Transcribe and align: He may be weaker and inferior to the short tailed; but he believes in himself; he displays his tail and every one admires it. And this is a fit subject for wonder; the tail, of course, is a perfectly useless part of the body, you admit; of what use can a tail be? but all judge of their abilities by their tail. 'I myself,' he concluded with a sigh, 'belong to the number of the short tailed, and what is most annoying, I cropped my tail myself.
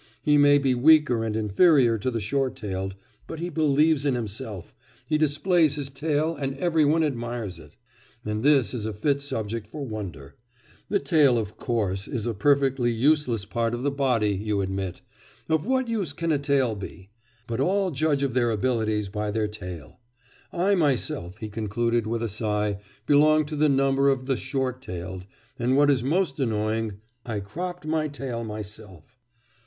He 0.23 0.35
may 0.35 0.57
be 0.57 0.73
weaker 0.73 1.23
and 1.23 1.35
inferior 1.35 1.99
to 1.99 2.09
the 2.09 2.19
short 2.19 2.55
tailed; 2.55 2.95
but 3.27 3.39
he 3.39 3.49
believes 3.49 4.03
in 4.03 4.15
himself; 4.15 4.73
he 5.05 5.15
displays 5.15 5.75
his 5.75 5.91
tail 5.91 6.35
and 6.35 6.55
every 6.57 6.83
one 6.83 7.03
admires 7.03 7.59
it. 7.59 7.77
And 8.25 8.41
this 8.41 8.73
is 8.73 8.87
a 8.87 8.93
fit 8.93 9.21
subject 9.21 9.67
for 9.67 9.85
wonder; 9.85 10.33
the 10.89 10.97
tail, 10.97 11.37
of 11.37 11.55
course, 11.55 12.07
is 12.07 12.25
a 12.25 12.33
perfectly 12.33 12.91
useless 12.91 13.45
part 13.45 13.75
of 13.75 13.83
the 13.83 13.91
body, 13.91 14.31
you 14.31 14.61
admit; 14.61 15.01
of 15.47 15.67
what 15.67 15.87
use 15.87 16.13
can 16.13 16.31
a 16.31 16.39
tail 16.39 16.73
be? 16.73 17.11
but 17.45 17.59
all 17.59 17.91
judge 17.91 18.23
of 18.23 18.33
their 18.33 18.49
abilities 18.49 19.07
by 19.07 19.29
their 19.29 19.47
tail. 19.47 19.99
'I 20.51 20.73
myself,' 20.73 21.37
he 21.37 21.47
concluded 21.47 22.07
with 22.07 22.23
a 22.23 22.27
sigh, 22.27 22.79
'belong 23.05 23.45
to 23.45 23.55
the 23.55 23.69
number 23.69 24.09
of 24.09 24.25
the 24.25 24.35
short 24.35 24.81
tailed, 24.81 25.27
and 25.59 25.77
what 25.77 25.91
is 25.91 26.03
most 26.03 26.39
annoying, 26.39 26.93
I 27.23 27.39
cropped 27.39 27.85
my 27.85 28.07
tail 28.07 28.43
myself. 28.43 29.15